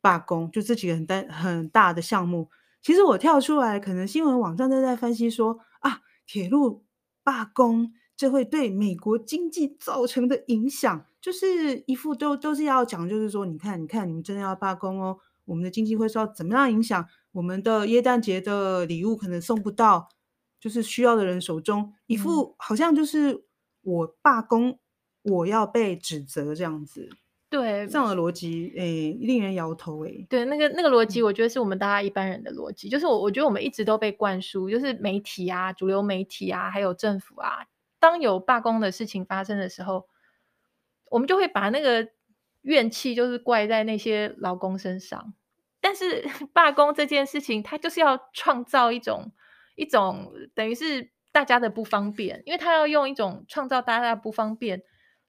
[0.00, 2.48] 罢工，就这几个很大很大的项目。
[2.80, 6.84] 其实我跳出来，可能新闻网站都在分析说啊，铁路
[7.24, 17.04] 罢工这会对美国经济造成的影响，就是一副都都是要讲，就是说，你看，你看，你们真的要罢工哦，我们的经济会受到怎么样影响？
[17.32, 20.08] 我们的耶诞节的礼物可能送不到。
[20.62, 23.46] 就是需要的人手中，一副好像就是
[23.80, 24.78] 我罢工，嗯、
[25.22, 27.08] 我要被指责这样子。
[27.50, 30.26] 对，这样的逻辑，诶、欸，令人摇头诶、欸。
[30.30, 32.88] 对，那个那个逻辑，我觉得是我们大家一般人的逻辑。
[32.88, 37.66] 嗯、就是我我觉得我们一直都被灌输，就是媒体啊、主流媒体啊，还有政府啊，
[37.98, 40.06] 当有罢工的事情发生的时候，
[41.10, 42.08] 我们就会把那个
[42.60, 45.34] 怨气就是怪在那些劳工身上。
[45.80, 49.32] 但是 罢工这件事情，它就是要创造一种。
[49.82, 54.82] 一种等于是大家的不方便，因为他要用一种创造大家的不方便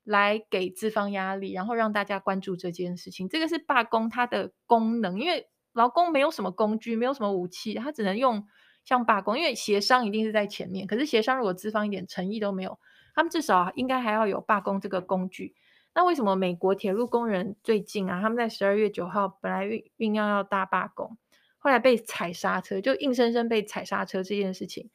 [0.03, 3.27] 来给资方压力，然后让大家关注这件事情。
[3.27, 8.45] 这个是罢工它的功能，因为劳工没有什么工具，没有什么武器，他只能用
[8.85, 9.37] 像罢工。
[9.37, 12.77] 因为协商一定是在前面，可是协商如果资方一点诚意都没有，
[13.15, 15.55] 他们至少应该还要有罢工这个工具。
[15.95, 21.17] 那为什么美国铁路工人最近啊，他们在十二月九号本来酝酝酿要大罢工？
[21.63, 24.89] 后来被踩刹车，就硬生生被踩刹车这件事情，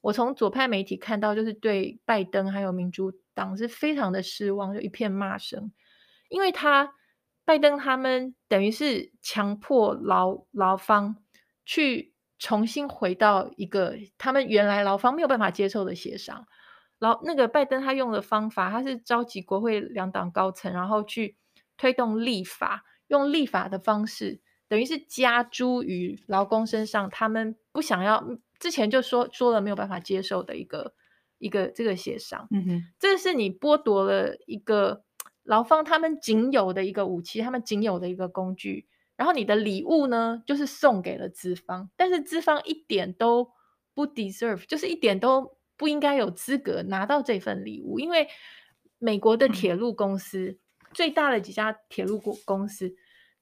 [0.00, 5.70] 我从左派媒体看到，就是对拜登还有民主党是非常的失望，就一片骂声，
[6.30, 6.94] 因为他
[7.44, 11.16] 拜登他们等于是强迫劳劳方
[11.66, 16.46] 去重新回到一个他们原来劳方没有办法接受的协商，
[16.98, 21.36] 劳那个拜登他用的方法，他是召集国会两党高层，然后去
[21.76, 24.40] 推动立法，用立法的方式。
[24.66, 28.26] 等于是加诸于劳工身上，他们不想要
[28.58, 30.94] 之前就说说了没有办法接受的一个
[31.38, 35.04] 一个这个协商，嗯哼，这是你剥夺了一个
[35.42, 43.50] 劳方他们仅有的一个武器，他们仅有的一个工具，然后你的礼物呢，就是送给了资方，但是资方一点都
[43.92, 48.28] 不 deserve，就是一点都不应该有资格拿到这份礼物，因为
[48.98, 50.58] 美国的铁路公司、嗯、
[50.94, 52.94] 最大的几家铁路公公司。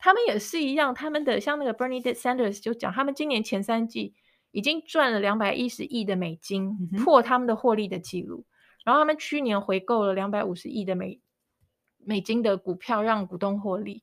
[0.04, 4.16] 他们也是一样，他们的像那个 Bernie Sanders 就讲，他们今年前三季
[4.50, 8.44] 已经赚了两百一十亿的美金，破他们的获利的记录。
[8.84, 11.20] 然后他们去年回购了两百五十亿的美
[12.04, 14.02] 美金的股票，让股东获利。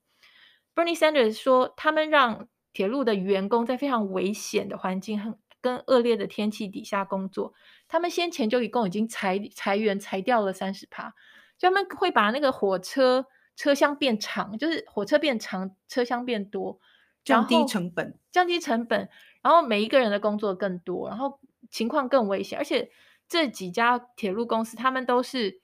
[0.73, 7.53] Bernie Sanders 说，他们让铁路的员工在非常危险的环境和跟恶劣的天气底下工作。
[7.89, 11.13] 他们先前就一共已经裁裁员裁掉了三十趴，
[11.57, 13.25] 就他们会把那个火车。
[13.59, 16.79] 车厢变长，就是火车变长，车厢变多，
[17.25, 19.09] 降低成本，降低成本，
[19.41, 22.57] 然后每一个人的工作更多，然后情况更危险。
[22.57, 22.89] 而且
[23.27, 25.59] 这几家铁路公司，他们都是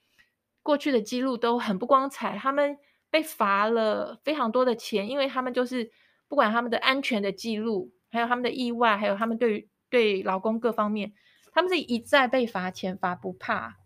[0.62, 2.78] 过去的记录都很不光彩，他们
[3.10, 5.90] 被罚了非常多的钱，因为他们就是
[6.28, 11.14] 不管他们的安全的记录，还有他们的意外，还有他们对对劳工各方面，
[11.54, 13.78] 他们是一再被罚钱，罚不怕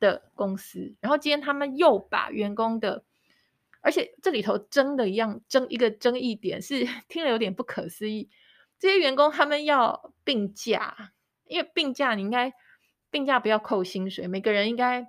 [0.00, 0.96] 的公司。
[1.00, 3.04] 然后今天他们又把员工的
[3.86, 8.28] 而且这里头争的一样争一个争议点是 听了有点不可思议，
[8.80, 11.12] 这些员工他们要病假，
[11.44, 12.52] 因为病假你应该
[13.12, 15.06] 病假不要扣薪水，每个人应该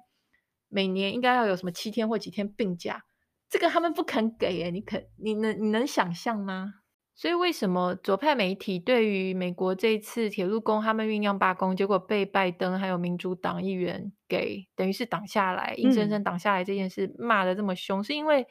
[0.70, 3.04] 每年应该要有什么七天或几天病假，
[3.50, 6.76] 这个他们不肯给诶，你肯你能你能想象吗？
[7.16, 18.46] 所以为什么左派媒体对于美国这一次铁路工他们酝酿罢工，结果被拜登还有民主党议员给等于是挡下来，硬生生挡下来这件事骂得这么凶，是因为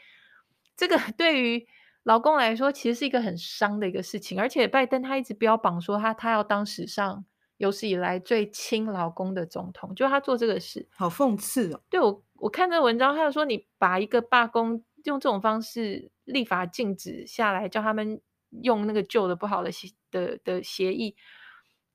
[0.76, 1.66] 这个 对于
[2.02, 7.24] 劳工来说其实是一个很伤的一个事情，而且拜登他一直标榜说他他要当史上
[7.56, 11.80] 有史以来最亲劳工的总统，就他做这个事，好讽刺哦。
[11.88, 18.20] 对我我看这个文章，他就说你把一个罢工用这种方式立法禁止下来，叫他们
[18.62, 21.16] 用那个旧的不好的协的的协议，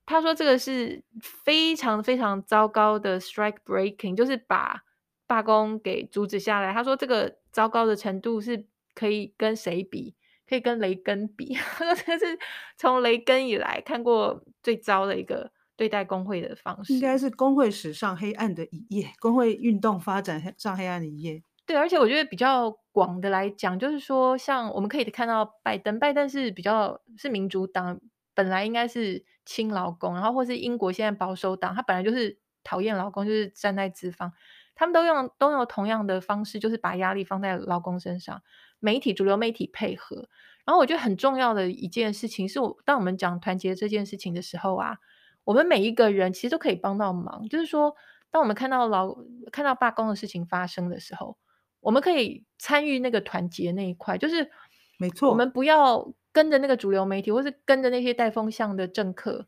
[0.06, 4.84] 他说这个是非常非常糟糕的 strike breaking，就是把
[5.28, 6.74] 罢工给阻止下来。
[6.74, 10.16] 他说这个糟糕的程度是可以跟谁比？
[10.48, 11.56] 可以跟雷根比，
[12.06, 12.38] 这是
[12.76, 21.42] 从雷根以来看过最糟的一个对待工会的方式，应该是工会史上黑暗的一页，工会运动发展上黑暗的一页。
[21.66, 28.02] 对，而且我觉得比较广的来讲，就是说，像我们可以看到拜登，拜登是比较是民主党，
[28.34, 34.34] 本来应该是亲劳工，然后或是英国现在保守党，他本来就是讨厌劳工，就是站在资方，
[34.76, 38.42] 他们都用都用同样的方式，就是把压力放在劳工身上。
[38.82, 40.28] 媒体主流媒体配合，
[40.66, 44.98] 然后我觉得很重要的一件事情是我，当我们讲团结这件事情的时候啊，
[45.44, 47.48] 我们每一个人其实都可以帮到忙。
[47.48, 47.96] 就是说，
[48.32, 49.16] 当我们看到劳
[49.52, 51.38] 看到罢工的事情发生的时候，
[51.80, 54.18] 我们可以参与那个团结那一块。
[54.18, 54.50] 就是
[54.98, 59.48] 没错，我们不要跟着那个主流媒体，或是跟着那些带风向的政客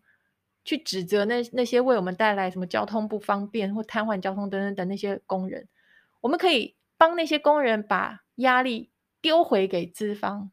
[0.64, 5.68] 去指责那那些为我们带来什么交通不方便或瘫痪交通等等的那些工人。
[6.22, 8.93] 我们可以帮那些工人把压力。
[9.24, 10.52] 丢回给资方，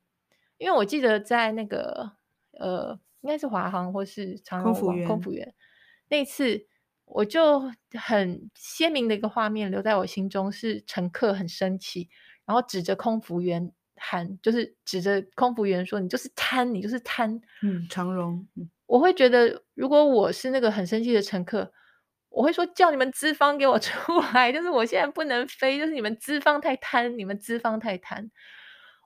[0.57, 2.13] 因为我记得在那个
[2.53, 5.53] 呃，应该是华航或是长荣空，空服员
[6.09, 6.69] 那次，
[7.05, 7.61] 我就
[7.99, 12.09] 很鲜明的一个画面留在我心中，是乘客很生气，
[12.47, 18.47] 然后指着空服员喊，就是指着空服员说：“你就是贪，你就是贪。”嗯，长荣，
[18.87, 21.73] 我会觉得，如果我是那个很生气的乘客。
[22.33, 28.31] 我会说叫你们资方给我出来，就是我现在不能飞，就是你们资方太贪，你们资方太贪。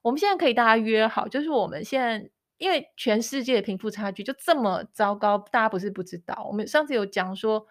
[0.04, 6.44] 我们现在可以大家约好，就是我们现在因为全世界的贫富差距就这么糟糕，大家不是不知道。
[6.46, 7.66] 我们上次有讲说，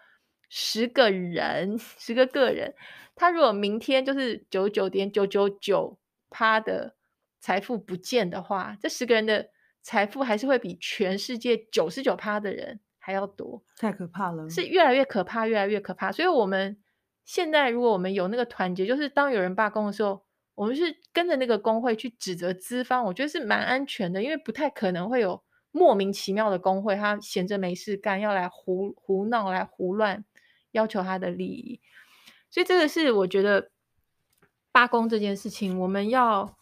[0.48, 2.74] 十个人，十个个人，
[3.14, 5.96] 他如果明天就是九九点九九九
[6.28, 6.96] 趴的
[7.38, 12.80] 财富不见的话，这十个人的财富还是会比全世界九十九趴的人。
[13.06, 16.10] 还要多，太可怕了，是越来越可怕，越来越可怕。
[16.10, 16.82] 所以，我们
[17.26, 20.23] 现在如果我们有那个团结，就是当有人罢工的时候，
[20.54, 30.24] 我们是跟着那个工会去指责资方，我觉得是蛮安全的，因为不太可能会有莫名其妙的工会，他闲着没事干，要来胡胡闹，来胡乱
[30.72, 31.80] 要求他的利益。
[32.50, 33.70] 所以，这个是我觉得
[34.70, 36.56] 罢工这件事情，我们要。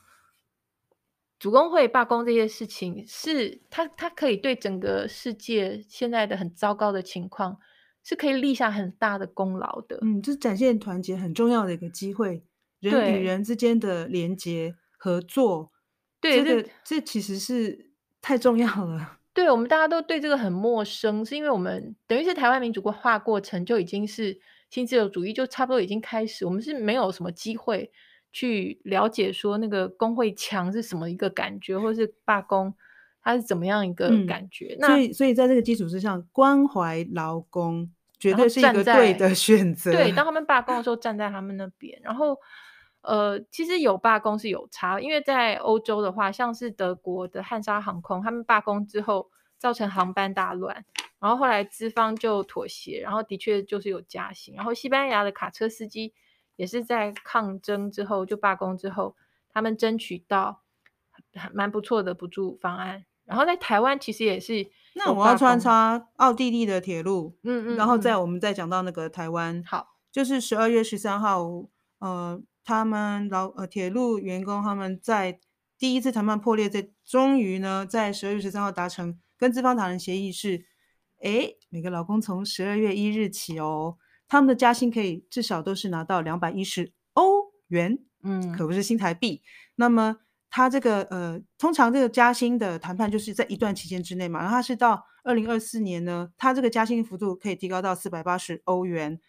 [1.39, 7.59] 主工会罢工这些事情，是他他可以对整个世界现在的很糟糕的情况，
[8.05, 9.99] 是可以立下很大的功劳的。
[10.03, 12.45] 嗯，这是展现团结很重要的一个机会，
[12.91, 15.73] 人与人之间的连接合作，
[16.21, 17.91] 对，这个这其实是
[18.21, 19.19] 太重要了。
[19.33, 27.91] 对，我们大家都对这个很陌生，是因为我们等于是台湾民主化过程就已经是新自由主义就差不多已经开始，我们是没有什么机会。
[28.35, 32.73] 去了解说那个工会墙是什么一个感觉，或者是罢工
[33.23, 34.75] 它是怎么样一个感觉？
[34.75, 39.93] 嗯、那所以，所以在这个基础之上，关怀劳工绝对是一个对的 选择。
[39.93, 42.01] 对，当他们罢工的时候，站在他们那边。
[42.03, 42.35] 然后，
[43.03, 50.85] 呃，其实有罢工是有差，因为在欧洲的话，像是德国的汉莎航空，他们罢工之后造成航班大乱，
[51.19, 54.55] 然后后来资方就妥协，然后的确就是有加薪。
[54.55, 56.15] 然后西班牙的卡车司机。
[56.57, 59.17] 也是在抗争之后，就罢工之后，
[59.53, 60.63] 他们争取到
[61.53, 63.07] 蛮不错的补助方案。
[63.25, 71.41] 然后在台湾其实也是，那我要穿插奥地利的铁路，嗯，嗯嗯，然后再我们再讲到那个台湾，好，就是十二月十三号，
[72.01, 75.41] 呃，他们老呃铁路员工他们在
[75.79, 80.65] 第一次谈判破裂，在终于呢在十二月十三号达成跟资方达成协议是，
[81.21, 83.97] 哎，每个劳工从十二月一日起哦。
[84.29, 89.43] 他们的加薪可以至少都是拿到两百一十欧元，嗯，可不是新台币。
[89.75, 90.17] 那么
[90.49, 94.41] 他这个呃，通常这个加薪的谈判就是在一段期间之内嘛。
[94.41, 99.21] 然后他是到二零二四年呢，他这个加薪幅度可以提高到四百八十欧元。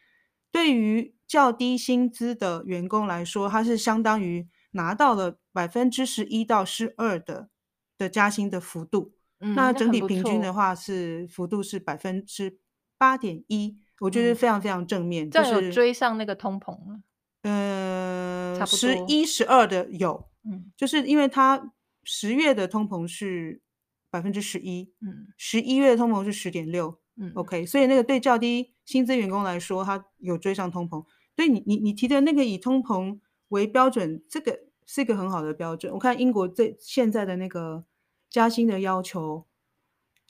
[0.53, 7.49] 对于较低薪资的员工来说，它是相当于拿到了百分之十一到十二的
[7.97, 9.15] 的加薪的幅度。
[9.39, 12.59] 嗯，那整体平均的话是幅度是百分之
[12.99, 13.79] 八点一。
[13.99, 17.01] 我觉得非常非常正面，就是追上那个通膨了。
[17.41, 21.71] 呃，十一、十二的有，嗯，就是因为它
[22.03, 23.61] 十月的通膨是
[24.09, 31.05] 百分之十一，嗯，十一月的通膨是十点六，嗯，OK，所以那个对较低薪资员工来说，他有追上通膨。
[31.35, 35.93] 对你，你你提的那个以通膨为标准，这个是一个很好的标准。
[35.93, 37.85] 我看英国这现在的那个
[38.29, 39.45] 加薪的要求，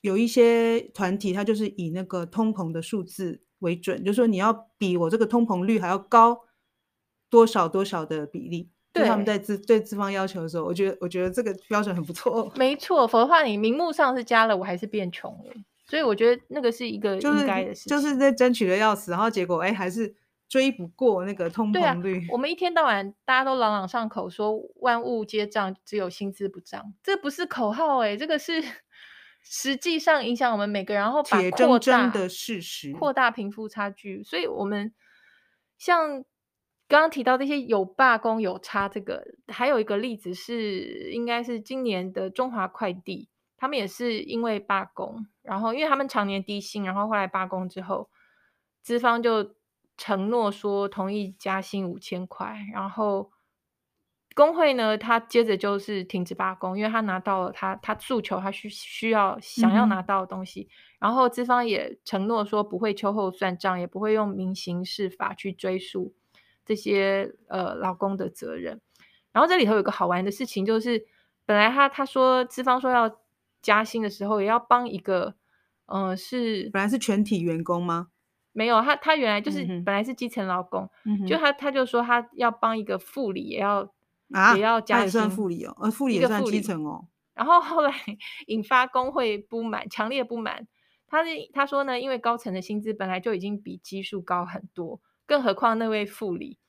[0.01, 6.41] 有一些团体，它就是以那个通膨的数字为准，就是说你要比我这个通膨率还要高
[7.29, 8.69] 多少多少的比例。
[8.91, 12.51] 对，他们在资对资方要求的时候，我觉得我觉得这个标准很不错。
[12.55, 15.53] 没错，否则的话你名目上是加了，我还是变穷了。
[15.93, 20.15] 所以我觉得那个是一个应该的事情，就是、就是在争取的要死，然后结果哎还是
[20.49, 22.17] 追不过那个通膨率。
[22.21, 28.63] 啊、我们一天到晚大家都朗朗上口说万物皆涨，只有薪资不涨，这不是口号哎，这个是
[29.43, 34.23] 实际上影响我们每个人，然后把扩大的事实，扩大贫富差距。
[34.23, 34.91] 所以我们
[35.77, 36.25] 像。
[36.85, 43.29] 刚刚提到这些有罢工有差，这个还有一个例子是，应该是今年的中华快递，
[43.63, 48.09] 他们也是因为罢工，然后因为他们常年低薪，然后后来罢工之后，
[48.81, 49.55] 资方就
[49.95, 53.31] 承诺说同意加薪五千块，然后
[54.35, 66.13] 工会呢，他接着就是停止罢工，因为他拿到了他他诉求他需需要想要拿到的东西，嗯、然后资方也承诺说不会秋后算账，也不会用民刑事法去追诉。
[66.65, 68.81] 这些呃劳工的责任，
[69.31, 71.05] 然后这里头有个好玩的事情，就是
[71.45, 73.22] 本来他他说资方说要
[73.63, 75.33] 加薪的时候，也要帮一个，
[75.87, 78.09] 呃是本来是全体员工吗？
[78.51, 83.91] 没有，他他原来就是本来是基层劳工，嗯、就他他就说他要帮一个副理也要
[84.31, 87.07] 啊也要加薪，也算副理哦，呃副理也算基层哦。
[87.33, 87.91] 然后后来
[88.45, 90.67] 引发工会不满，强烈不满。
[91.07, 94.99] 他他说呢，因为高层的薪资本来就已经比基数高很多。
[95.25, 96.59] 更何况那位副理，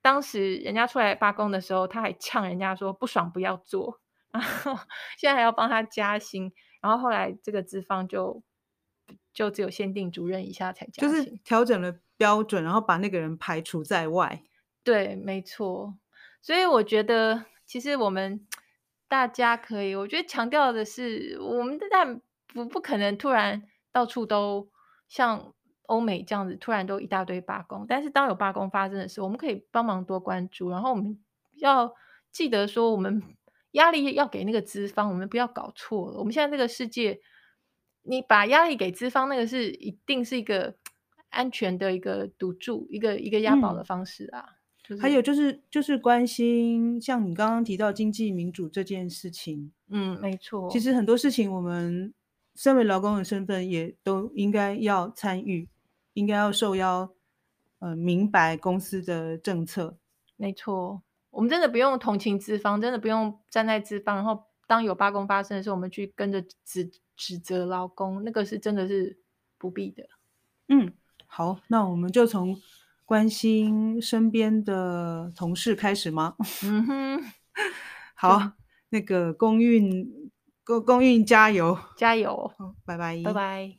[0.00, 4.00] 当时人家出来罢工的时候，他还呛人家说不爽不要做，
[4.30, 4.76] 然后
[5.16, 8.42] 现在还要帮他加薪，然后后来这个资方就
[9.32, 14.42] 就只有限定主任以下才加薪，就是调整了标准，然后把那个人排除在外。
[14.84, 15.98] 对，没错。
[16.42, 18.46] 所以我觉得，其实我们
[19.08, 23.62] 大家可以，我觉得强调的是，我们但不不可能突然
[23.92, 24.70] 到处都
[25.08, 25.52] 像。
[25.88, 31.18] 欧美这样子突然都一大堆罢工，但是当有罢工发生的时候，我们可以帮忙多关注，然后我们
[31.54, 31.94] 要
[32.30, 33.22] 记得说，我们
[33.78, 36.18] 压力要给那个资方，我们不要搞错了。
[36.18, 37.18] 我们现在这个世界，
[38.02, 40.74] 你把压力给资方，那个是一定是一个
[41.30, 44.44] 安全的一个赌注，一个一个押宝的方式啊。
[44.48, 44.54] 嗯
[44.88, 50.70] 就是、还有就是就是关心，像你刚刚提到经济民主这件事情，嗯，没错。
[50.70, 52.12] 其实很多事情，我们
[52.54, 55.68] 身为劳工的身份，也都应该要参与。
[56.14, 57.08] 应该要受邀，
[57.78, 59.96] 呃，明白公司的政策。
[60.36, 61.00] 没错，
[61.30, 69.18] 我们真的不用同情资方，真的不用站在资方，然后当有罢工发生的时候，我们去跟着指指责劳工，那个是真的是
[69.58, 70.04] 不必的。
[70.68, 70.92] 嗯，
[71.26, 72.56] 好，那我们就从
[73.04, 76.36] 关心身边的同事开始吗？
[76.64, 77.24] 嗯哼，
[78.14, 78.52] 好，
[78.90, 80.30] 那个公运
[80.64, 82.52] 公公运加油，加油，
[82.84, 83.76] 拜拜，拜拜。